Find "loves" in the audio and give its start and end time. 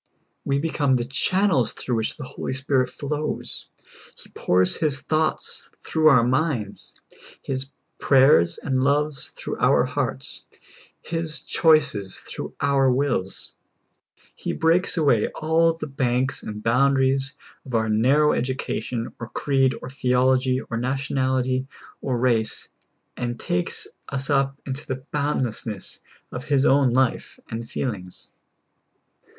8.81-9.27